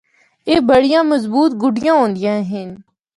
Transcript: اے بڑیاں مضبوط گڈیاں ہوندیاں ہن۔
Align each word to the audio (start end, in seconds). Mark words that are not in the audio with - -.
اے 0.47 0.55
بڑیاں 0.69 1.03
مضبوط 1.11 1.51
گڈیاں 1.61 1.95
ہوندیاں 1.99 2.37
ہن۔ 2.49 2.69